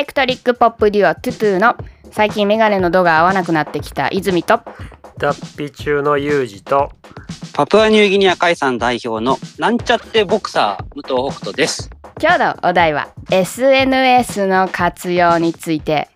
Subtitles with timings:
[0.00, 1.76] レクトリックポップデュオトゥトゥの
[2.10, 4.62] 最近メガネの度が合わなくなってきた泉と。
[5.18, 6.90] 脱皮中のユージと。
[7.52, 11.90] パプアニューギニア海産代表のなんちゃってボクサー武藤北斗です。
[12.18, 16.08] 今日のお題は SNS の活用について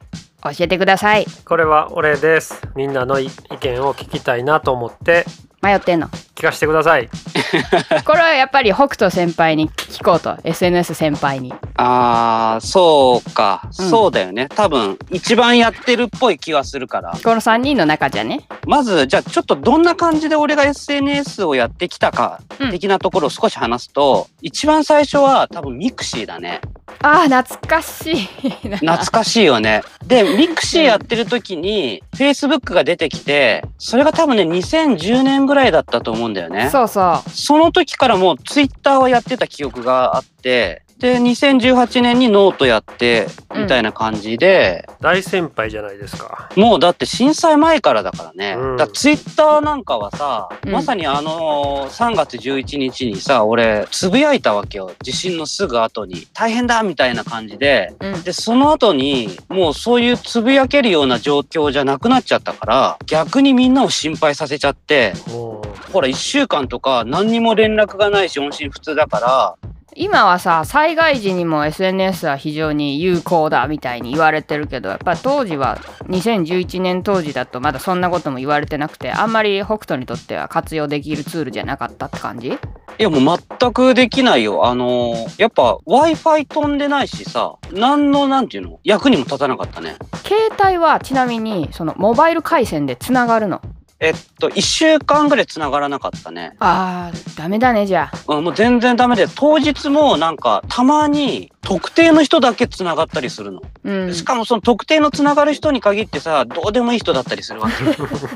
[0.43, 1.27] 教えてください。
[1.45, 2.63] これは俺です。
[2.75, 3.29] みんなの意
[3.61, 5.27] 見を聞きたいなと思って。
[5.61, 6.09] 迷ってんの？
[6.35, 7.11] 聞かせてください。
[8.07, 10.39] これはやっぱり北斗先輩に聞こうと。
[10.43, 14.49] SNS 先輩にあー、そうか、うんそうだよね。
[14.49, 17.11] 多分一番やってるっぽい気はするから。
[17.13, 26.61] この3人の中じゃねまず、じゃあちょっとどんな感じで俺が SNS をやってきたか、うん的なところを少し話すと、一番最初は多分ミクシーだね。
[27.03, 29.83] あー懐かしいな懐かしいよね。
[30.07, 36.71] で、ミクシーやってる時に、Facebook が出てきて、それが多分ね、2010年ぐらいだったと思うんだよね。
[36.71, 48.57] そうそその時からもうツイッターはやってた記憶があって、で、2018年にノートやって、みたいな感じで、大先輩じゃないですかもうだって震災前からだからね。
[48.59, 54.93] うんだツイッターなんかはさ、うんまさにあのー3月11日にさ、俺、つぶやいたわけよ。
[55.03, 56.27] 地震のすぐ後に。
[56.33, 57.95] 大変だみたいな感じで。
[58.01, 69.55] う、うん、で、その後に、もうそういうつぶやけるような状況じゃなくなっちゃったから、逆にみんなを心配させちゃって、もほら、1週間とか何にも連絡がないし、音信不通だから、
[69.97, 75.77] 今はさ災害時にも SNS は非常に有効だみたいに言われてるけどやっぱ当時は
[76.09, 82.59] 2011年当時だとまだそんなことも言われてなくてあんまり北斗にとっては活用できるツールじゃなかったって感じ？
[82.97, 84.67] いやもう全くできないよ。
[84.67, 89.97] あのーやっぱ Wi-Fi 飛んでないしさ、何のなんていうの役にも立たなかったね。
[90.25, 93.61] 携帯はちなみにそのモバイル回線でつながるの
[94.01, 96.57] えっと、1週間ぐらい繋がらなかったね。
[96.59, 103.63] あーダメだねじゃあうん、もう全然ダメで、当日もなんかたまに特定の人だけ繋がったりするの。
[103.85, 107.75] うんしかもその特定の繋がる人に限ってさ、どうでもいい人だったりするわけ。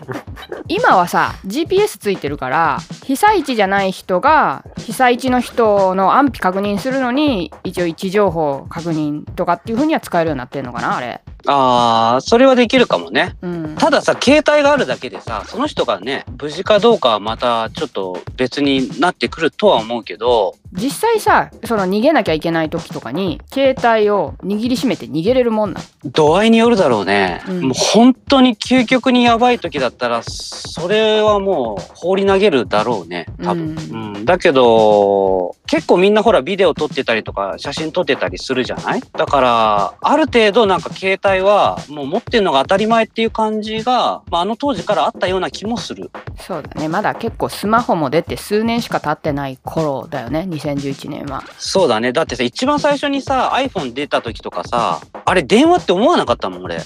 [0.69, 13.37] 今はさ GPS ついてるから被災地じゃない人が被災地の人の安否確認するのに一応位置情報確認とかっていう風には使えるようになってるのかなあれあー、それはできるかもね。
[13.43, 27.43] うんたださ、携帯があるだけでさ、その人がね、無事かどうかはまたちょっと別になってくるとは思うけど、実際さその逃げなきゃいけない時とかに携帯を握りしめて逃げれるもんなの度合いによるだろうね。
[27.49, 33.27] うんもう本当に究極にやばい時だったら、それはもう放り投げるだろうね。
[33.43, 33.77] 多分。
[33.77, 39.01] ううんだけど、結構みんなほらビデオ撮ってたりとか写真撮ってたりするじゃない？
[39.13, 46.11] だから、ある程度なんか携帯はもう持ってるのが当たり前っていう感じが、まあ、あの当時からあったような気もする。
[46.39, 52.13] そうだねまだ結構スマホも出て数年しか経ってない頃だよね2011年はそうだね。
[52.13, 56.79] だってさ、一番最初にさ、iPhone 出た時とかさ、あれ電話って思わなかったもん、俺。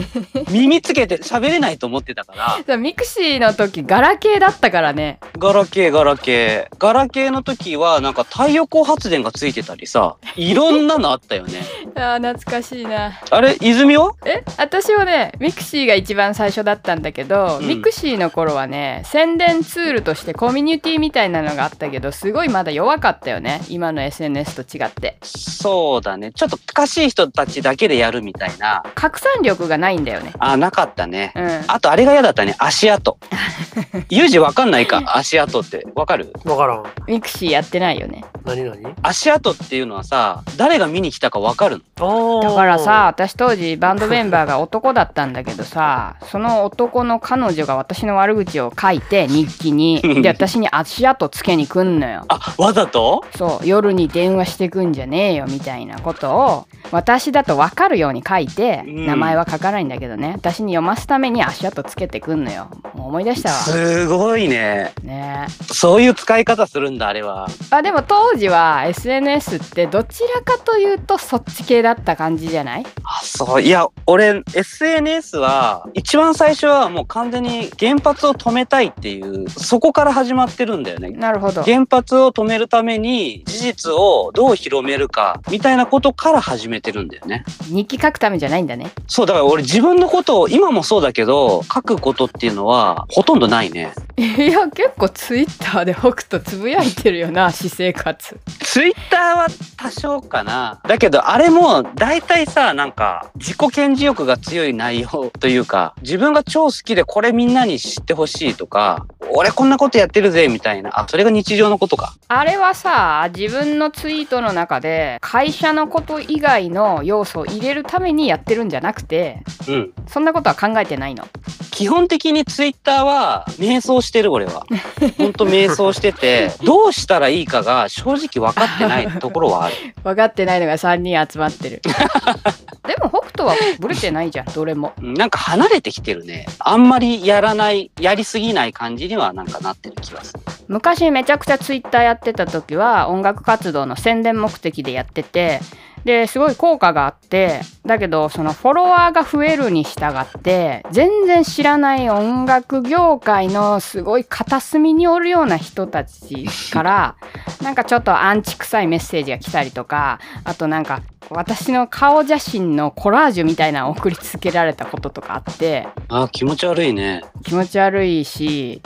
[0.50, 2.76] 耳つけて喋れないと思ってたから。
[2.76, 6.76] ミクシーの時ガラケーだったからねガラケー、ガラケー。
[6.78, 11.62] ガラケーの時は、なんか太陽光発電がついてたりさ、いろんなのあったよね。
[11.94, 14.12] あー懐かしいなあれ、泉は？
[14.24, 26.32] え私はねミクシーが一番最初だったんだけど、うんミクシーの頃はね宣伝ツールとしてコミュニティみたいなのがあったけどすごいまだ弱かったよね 今の SNS と違ってそうだね。
[26.32, 28.82] ちょっと近しい人たちだけでやるみたいな。
[28.94, 31.32] 拡散力がないんだよねあ、なかったね。
[31.34, 32.54] うんあと、あれが嫌だったね。
[32.58, 33.18] 足跡。
[34.10, 35.02] ユージわかんないか？
[35.16, 35.86] 足跡って。
[35.94, 36.32] わかる？
[36.44, 36.84] うわからん。
[37.06, 38.24] ミクシーやってないよね。
[38.44, 38.94] 何何？
[39.02, 42.40] 足跡っていうのはさ、誰が見に来たかわかるの？
[42.42, 50.00] だからさ私当時バンドメンバーが男だったんだけどさその男の彼女が私の悪口を書いて日記に。
[50.22, 52.24] で私に足跡つけに来んのよ。
[52.28, 53.24] あ、わざと？
[53.36, 53.66] そう。
[53.66, 59.06] 夜に電話してくんじゃねえよみたいなことを私だと分かるように書いて、うん。
[59.06, 60.32] 名前は書かないんだけどね。
[60.34, 62.68] 私に読ますために足跡つけてくんのよ。
[62.94, 64.92] もう思い出したわすごいね。
[65.02, 67.48] ねそういう使い方するんだ、あれは。
[67.70, 72.86] あでも当時は SNS ってどちらかというとそっち系だった感じじゃない？
[73.04, 73.62] あ、そう。
[73.62, 81.10] いや、俺、SNS は、一番最初はもう完全に原発を止めたいっていう、そこから始まってるんだよね。
[81.10, 87.44] なるほど原発を止めるために事実をどう広めるかみたいなことから始めてるんだよね。
[87.68, 93.92] 日記書くためじゃないんだねそうだから俺自分のことを今もそうだけど書くことっていうのはほとんどないね。
[94.16, 99.46] いや結構ツイッターで北斗つぶやいてるよな 私生活ツイッターは
[99.76, 100.80] 多少かな。
[100.86, 112.14] だけどあれも大体さなんか自己顕示欲が強い内容というか自分が超好きでこれみんなに知ってほしいとか俺こんなことやってるぜみたいなあそれが日常のことか。
[112.28, 119.92] あれはさ自分のツイートの中で会社のこと以外の要素を入れるためにやってるんじゃなくてうん。
[120.06, 121.26] そんなことは考えてないの
[121.70, 124.66] 基本的にツイッターは迷走してる俺は。
[125.18, 129.74] ほんと迷走してて、どうしたらいいかが正直分かってないところはある。
[130.04, 131.82] 分かってないのが3人集まってる
[132.86, 136.46] でも北斗はブレてないじゃんどれもなんか離れてきてるね。
[136.58, 140.40] あんまりやらない、やりすぎない感じにはなんかなってる気がする。
[140.68, 145.60] 昔めちゃくちゃツイッターやってた時は音楽活動の宣伝目的でやってて
[146.04, 157.16] ですごい効果があってだけどそのフォロワーが増えるに従って全然知らない音楽業界のすごい片隅におるような人たちから
[157.62, 167.22] なんかちょっとアンチ臭いメッセージが来たりとかあとなんか私の顔写真のコラージュみたいなのを送りつけられたこととかあってあー気持ち悪いね。
[167.44, 168.80] 気持ち悪いし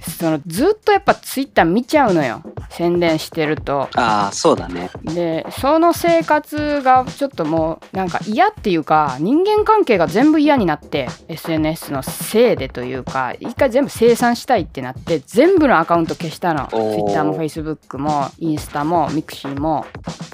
[0.00, 4.90] そのずっとやっぱツイッター見ちゃうのよ宣伝してるとああ、そうだね。
[5.04, 19.86] でその生活がちょっともうなんか嫌っていうか人間関係が全部嫌になって SNS のせいでというか一回全部清算したいってなって全部のアカウント消したの Twitter も Facebook もインスタもミクシーも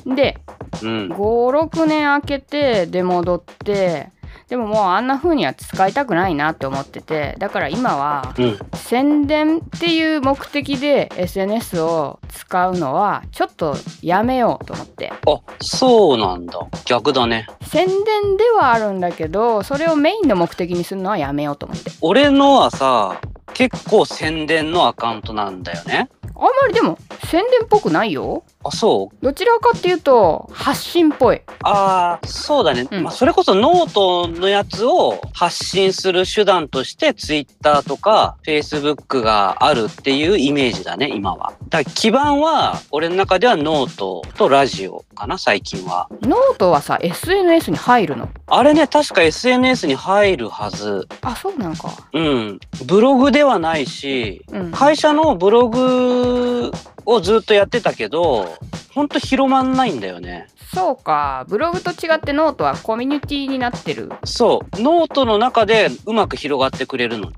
[0.06, 0.38] で
[0.82, 1.08] うん。
[1.12, 4.10] 56年空けて出戻って
[4.54, 8.58] でももうあんな風には使いたくないなって思っててだから今はうん。
[8.74, 16.64] 宣伝っていう目的で SNS を使うのはちょっとやめようと思ってあ、そうなんだ。
[16.84, 17.48] 逆だね。
[17.66, 23.20] 宣伝ではあるんだけどそれをメインの目的にするのはやめようと思って俺のはさ、
[23.54, 26.08] 結構宣伝のアカウントなんだよね。
[26.36, 29.24] あんまりでも宣伝っぽくないよあ、そう？
[29.24, 32.88] どちらかっていうと発信っぽいああ、そうだね。
[32.90, 41.54] うんまあ、それこそノートのやつを発信する手段として、ツイッターとか、フェイスブックがあるっていうイメージだね、今は。
[41.70, 46.08] だ基盤は、俺の中ではノートとラジオかな、最近は。
[46.20, 48.28] ノートはさ SNS に入るの？
[48.46, 51.08] あれね、確か SNS に入るはず。
[51.22, 52.60] あそうなんかうん。
[52.84, 56.70] ブログではないし、うん会社のブログ
[57.06, 58.48] をずっとやってたけど、
[58.94, 60.48] ほんと広まんないんだよね。
[60.72, 64.82] そうかブログと違ってノートはコミュニティになってるそう。
[64.82, 67.28] ノートの中でうまく広がってくれるの。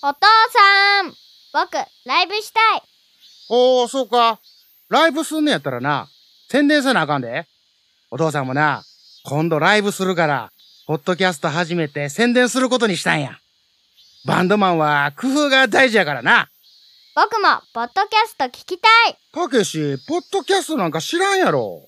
[0.00, 0.20] お父
[0.52, 1.12] さん
[1.52, 1.74] 僕、
[2.06, 2.82] ライブしたい。
[3.50, 4.38] おー、そうか。
[4.88, 6.08] ライブすんのやったらな、
[6.50, 7.46] 宣伝せなあかんで。
[8.10, 8.84] お父さんもな、
[9.24, 10.52] 今度ライブするから、
[10.86, 13.38] ポッドキャスト始めて宣伝することにしたんや。
[14.24, 16.48] バンドマンは工夫が大事やからな。
[17.20, 19.16] 僕も、ポッドキャスト聞きたい。
[19.32, 21.82] たけし、ポッドキャストなんか知らんやろ。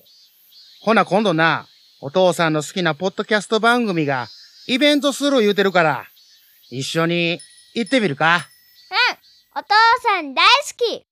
[0.81, 1.67] ほな今度な、
[2.01, 4.27] お父さんの好きなポッドキャスト番組が、
[4.67, 6.03] イベントする言うてるから、
[6.69, 7.39] 一緒に
[7.73, 8.45] 行ってみるか。
[9.55, 9.67] お父
[10.03, 10.49] さん大好
[10.99, 11.05] き。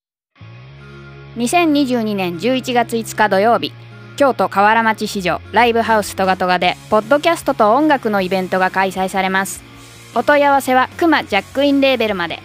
[1.37, 3.71] 2022年11月5日土曜日
[4.17, 9.63] 京都河原町市場ライブハウストガトガでポッドキャストと音楽のイベントが開催されます
[10.13, 12.41] お問い合わせはクマジャックインレーベルまで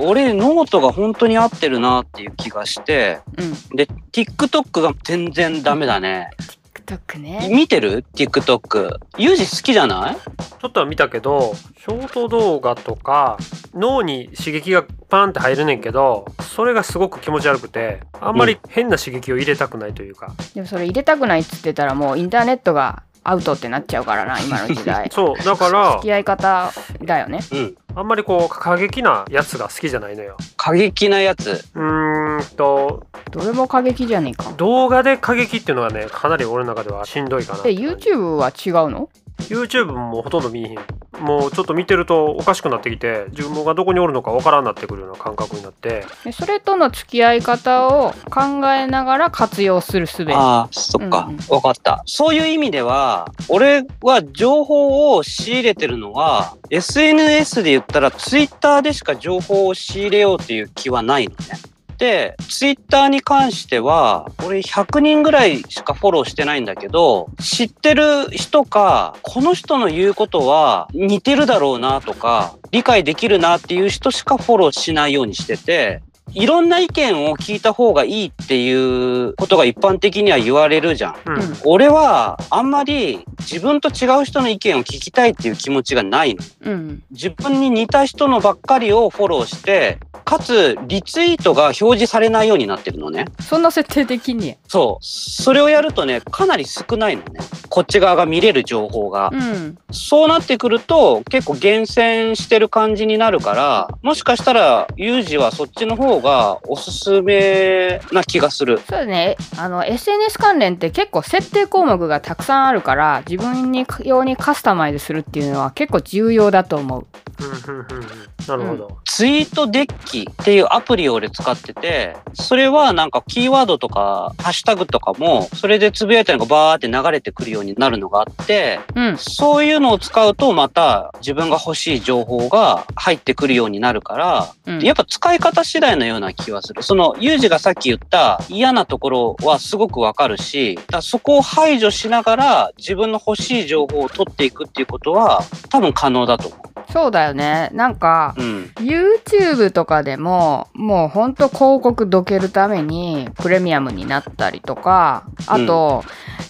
[0.00, 6.30] 俺、ノートが本当に合ってるなっていう気がして、うんで、TikTok が全然ダメだね。
[6.74, 8.98] TikTok ね見てる ?TikTok。
[9.18, 10.16] ユージ好きじゃない？
[10.16, 13.38] ちょっとは見たけどショート動画とか
[13.72, 25.08] 脳に刺激がパンって入るねんけどそれがすごく気持ち悪くてあんまり変な刺激を入れたくないというか、でもそれ入れたくないっつってたらもうインターネットがアウトってなっちゃうからな 今の時代。
[25.12, 26.72] そうだから付き合い方
[27.02, 27.40] だよね。
[27.52, 27.74] うん。
[27.94, 30.36] あんまりこう過激なやつが好きじゃないのよ。
[30.56, 31.64] 過激なやつ？
[31.74, 34.52] うーんとどれも過激じゃねえか。
[34.56, 37.62] 動画で過激っていうのがねかなり俺の中ではしんどいかな。
[37.62, 39.08] で YouTube は違うの
[39.40, 40.78] ？YouTube もほとんど見えへん
[41.20, 51.40] もうちょっと見てるとおかしくなってきて自分がどこにおるのかわからんなってくるような感覚になってでそれとの付き合い方を考えながら活用するすべああ、そっかうんうん。
[51.48, 52.02] わ、かった。
[52.06, 61.69] そういう意味では、俺は情報を仕入れてるのは、SNS で言ったら Twitter でしか情報を仕入れようっていう気はないのね。
[62.00, 76.00] で、ツイッターに関しては、俺100人ぐらいしかフォローしてないんだけど、知ってる人か、この人の言うことは似てるだろうなとか、理解できるなっていう人しかフォローしないようにしてて、
[76.34, 81.16] いろんな意見を聞いた方がいいっていうことが一般的には言われるじゃん。
[81.26, 86.42] うん、うん俺はあんまり自分と違う人の意見を聞きたいっていう気持ちがないの。
[86.62, 93.26] うん自分に似た人のばっかりをフォローして、かつリツイートが表示されないようになってるのね。
[93.40, 95.04] そんな設定できんねそう。
[95.04, 97.40] それをやるとね、かなり少ないのね。
[97.68, 99.30] こっち側が見れる情報が。
[99.32, 108.78] うんそうなってくると結構厳選してる感じになるから、もしかしたらユージはそっちの方がおすすめな気がする。
[108.88, 109.36] そうだね。
[109.58, 117.06] あの SNS 関連って結構設定項目がたくさんあるから自分に用にカスタマイズするっていうのは結構重要だと思う。
[117.40, 118.30] うんうんうんうん。
[118.46, 118.98] なるほど。
[119.04, 129.16] ツイートデッキっていうアプリを俺使ってて、それはなんかキーワードとかハッシュタグとかも、それでつぶやいたのがバーって流れてくるようになるのがあって、うん。
[129.18, 134.80] そういうのを使うとまた自分が欲しい情報が入ってくるようになるから、うん。
[134.80, 136.82] やっぱ使い方次第のような気はする。
[136.82, 148.42] その、ユージがさっき言った嫌なところはすごくわかるし、だそこを排除しながら自分の欲しい情報を取っていくっていうことは多分可能だと思うそうだよねなんかう。
[148.42, 148.72] うん。
[148.78, 156.04] YouTube とかでももうほんと広告どけるためにプレミアムになったりとかあと、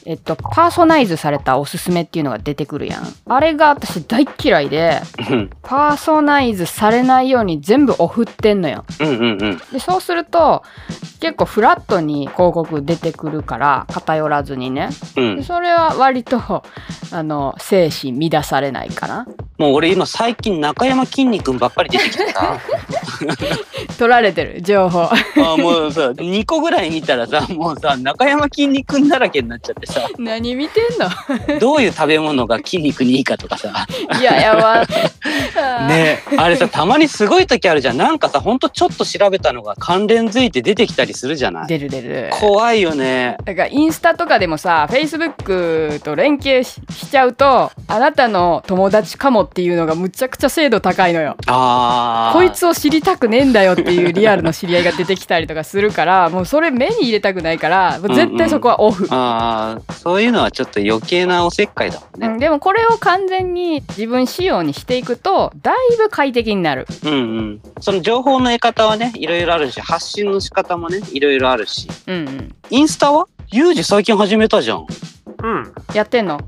[0.07, 9.59] えっとパーソナイズされたおすすめっていうのが出てくるやんあれが私大っ嫌いでうんパーソナイズされないように全部オフってんのようんうんうん。
[9.73, 10.63] でそうすると
[11.21, 15.43] 結構フラットに広告出てくるから偏らずにねうんで。
[15.43, 16.63] それは割と
[17.13, 19.27] あの精神乱されないかな
[19.61, 22.59] もう俺今最近中山きんに君ばっかり出てきてさ。
[23.99, 25.03] 取られてる情報。
[25.37, 30.01] あもうさ2個ぐらい見たらさもうさ中山きんに君だらけになっちゃってさ。
[30.19, 30.85] 何見てん
[31.53, 31.61] の？
[31.61, 33.87] どういう食べ物が筋肉にいいかとかさ。
[34.19, 34.87] いややば。
[35.89, 37.99] ねあれさたまにすごい時あるじゃん。
[37.99, 41.67] なんかさほんとちょっと調べたのが関連づいて出てきたりするじゃない？
[41.67, 42.31] 出る出る。
[42.41, 43.37] 怖いよね。
[43.45, 51.37] だからインスタとかでもさ Facebook と連携ししちゃうとあなたの友達かもっていうのがむちゃくちゃ精度高いのよ。
[52.33, 62.29] こいつを知りたくねえんだよっていうリアルの知り合いが出てきたりとかするからもうそれ目に入れたくないからもう絶対そこはオフ、あーそういうのはちょっと余計なおせっかいだもんね。
[62.29, 66.87] うん、でもこれを完全に自分仕様にしていくとだいぶ快適になる。
[67.05, 67.61] うんうん。
[67.81, 71.89] その情報の得方はねいろいろあるし発信の仕方もねいろいろあるし。
[72.07, 72.55] うんうん。
[72.71, 73.27] インスタは？
[73.49, 74.87] ユージ最近始めたじゃん。
[75.43, 75.73] うん。
[75.93, 76.41] やってんの？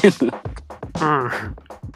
[0.00, 1.30] 全部うん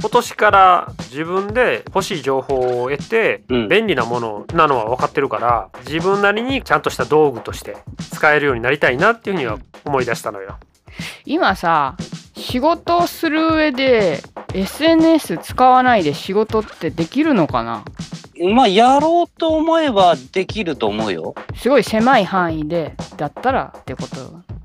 [0.00, 7.76] 今年から自分で欲しい情報を得てうん便利なものなのは分かってるから自分なりにちゃんとした道具として
[8.10, 10.58] 使えるようになりたいなっていうふうには思い出したのよ。
[11.26, 11.96] 今さ
[12.34, 14.22] 仕事をする上で
[14.54, 17.84] SNS 使わないで仕事ってできるのかな？
[18.48, 21.34] まあやろうと思えばできると思うよ。
[21.56, 24.16] すごい狭い範囲でだったらってこと？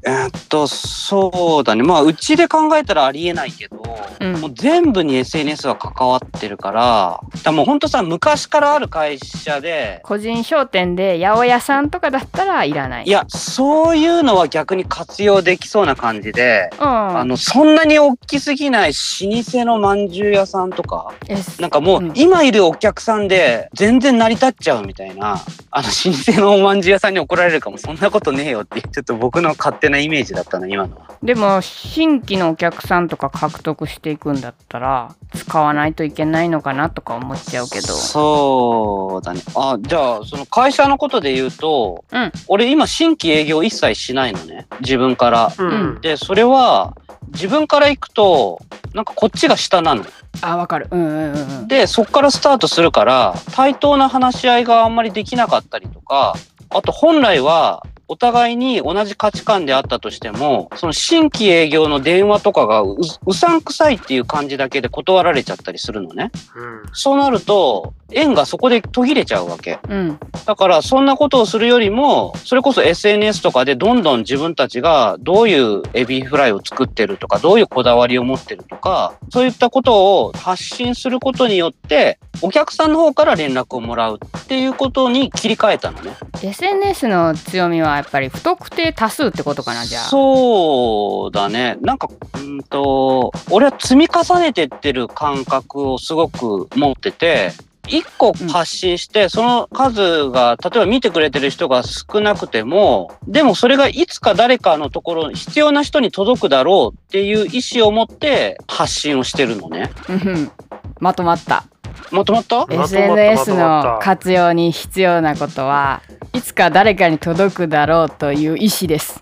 [0.08, 1.82] えーっとそうだね。
[1.82, 3.84] まあうちで考えたらありえないけど、
[4.20, 4.34] うん。
[4.34, 13.06] もう全部に SNS は関わってるからだもうほんとさ昔からある会社で個人商店で八百屋さんとかだったらいらない。
[13.06, 16.88] いやそういうのは逆に活用できそうな感じで、うん。
[16.88, 22.14] あのそんなに大きすぎない老舗のまんじゅう屋さんとかえなんかもううん。
[22.16, 25.38] 今いるお客さんで全然成り立っちゃうみたいな、
[25.72, 31.06] あの老舗のおまんじゅう屋さんに怒られるかもそんなことねえよっていうちょっと僕の勝手なイメージだったの今のは。
[31.24, 39.42] でも新規のお客さんとか獲得していくんだったら使わないといけないのかなとか思っちゃうけどそうだね。
[39.56, 44.68] あ、じゃあその会社のことで言うと、うん俺今新規営業一切しないのね。
[44.82, 45.54] 自分から。
[45.58, 46.96] うんうんで、それは
[47.30, 48.60] 自分から行くと、
[48.94, 50.06] なんかこっちが下なの。
[50.42, 50.88] あわかる。
[50.92, 51.68] うんうんうんうん。
[51.68, 56.36] で、そっからスタートするから、対等な話し合いがあんまりできなかったりとか、
[56.70, 66.32] あと本来は、お互いに同じ価値観であったとしても、その新規営業の電話とかがううさんくさいっていう感じだけで断られちゃったりするのね。
[66.56, 66.84] うん。
[66.94, 69.80] そうなると、縁がそこで途切れちゃうわけ。
[69.90, 86.12] うんだから、そんなことをするよりも、それこそ SNS とかでどんどん自分たちがどういうエビフライを作ってるとか、どういうこだわりを持ってるとか、そういったことを発信することによって、お客さんの方から連絡をもらうっていうことに切り替えたのね。
[86.44, 91.78] SNS の強みはやっぱり不特定多数ってことかなじゃあそうだね。
[91.82, 97.52] なんか、うんと、俺は積み重ねてってる感覚をすごく持ってて、
[97.88, 109.92] 一個発信して、その数が、例えば見てくれてる人が少なくても、でもそれがいつか誰かのところ、必要な人に届くだろうっていう意思を持って発信をしてるのね。
[110.10, 110.52] うん。
[111.00, 111.66] まとまった。
[112.12, 112.60] まとまった？
[112.60, 116.02] まとまった SNS の活用に必要なことは
[116.36, 119.22] いつか誰かに届くだろうという意志です。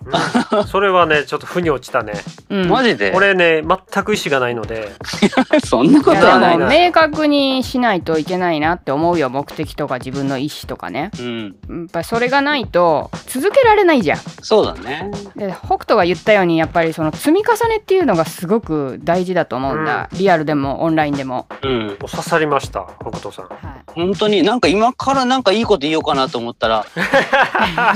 [0.52, 0.64] うん。
[0.64, 2.14] それはねちょっと腑に落ちたね。
[2.48, 3.12] うん、マジで？
[3.14, 4.92] 俺ね全く意思がないので。
[5.64, 6.68] そんなことはないな。
[6.68, 11.10] 明確にしないといけないなって思うよ目的とか自分の意思とかね。
[11.18, 11.42] うん。
[11.44, 11.50] や
[11.84, 14.18] っぱりそれがないと続けられないじゃん。
[14.18, 15.10] そうだね。
[15.36, 21.96] で北斗が言ったようにやっぱりその積み重ねっていうのがすごく大事だと思うんだ、リアルでもオンラインでも、うん。
[21.98, 23.44] 刺さりました北斗さん。
[23.46, 26.86] はい、本当になんか今からなんかいいこと言おうかなと思ったら、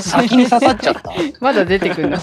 [0.00, 1.12] 先に刺さっちゃった。
[1.40, 2.18] まだ出てくるの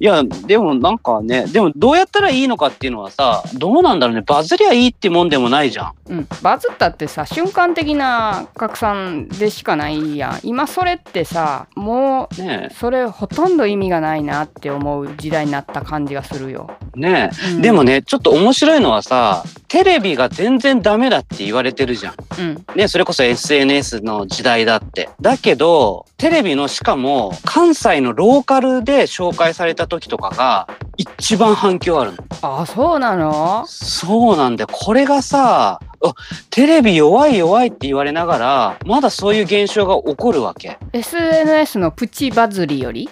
[0.00, 4.22] や、でもなんかね、でもどうやったらいいのかっていうのはさ、どうなんだろうね。
[4.22, 5.92] バズりゃいいってもんでもないじゃん。
[6.08, 17.00] うん、バズったってさ瞬間的な拡散でしかないやん今それってさもうねそれほとんど意味がないなって思う時代になった感じがするよ、え。
[17.00, 17.52] ねえ。
[17.52, 22.14] うんでもね、ちょっと面白いのはさ、テレビが全然ダメだって言われてるじゃん。
[22.38, 25.08] うんね、それこそ SNS の時代だって。
[25.20, 32.18] だけど、テレビのしかも関西のローカルで紹介された時とかが一番反響あるの。
[32.42, 33.64] あそうなの？
[33.66, 34.68] そうなんだよ。
[34.72, 36.14] これがさ、あ
[36.50, 40.78] テレビ弱い弱いって言われながら、まだそういう現象が起こるわけ。
[40.92, 43.08] SNS のプチバズりより？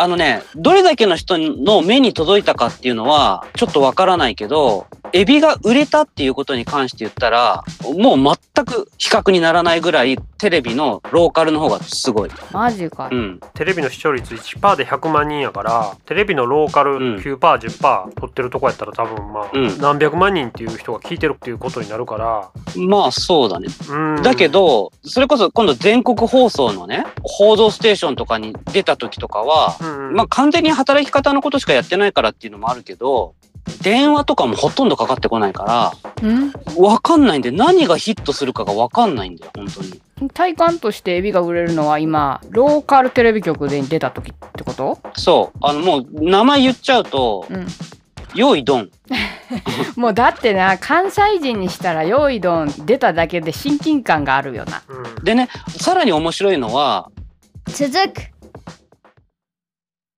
[0.00, 7.64] あのね、どれだけの人の目に届いたかっていうのは、ちょっとわからないけど、エビが売れたっていうことに関して言ったら、
[7.96, 12.30] もう全く比較にならないぐらい、テレビのローカルの方がすごい。
[12.52, 13.40] マジか、うん。
[13.54, 23.68] テレビの視聴率1%で100万人やからテレビのローカルうん 9%10% 取ってるとこやったら多分まあ、うん何百万人っていう人が聞いてるっていうことになるからまあそうだね。
[23.90, 33.34] うんだけど、それこそ今度全国放送のね、報道ステーションとかに出た時とかは、うんまあ完全に働き方のことしかやってないからっていうのもあるけど、
[33.82, 40.00] 電話とかもほとんどかかってこないから、うんわかんないんで何がヒットするかがわかんないんだよ、本当に。
[40.34, 45.58] 体感としてエビが売れるのは今ローカルテレビ局で出た時ってこと、そう。
[45.60, 47.66] あのもう名前言っちゃうと、うん、
[48.34, 48.90] 用意ドン。
[49.96, 57.10] もうだってな関西人にしたら用意ドン出ただけで親近感があるよなうんでね、さらに面白いのは、
[57.66, 58.37] 続く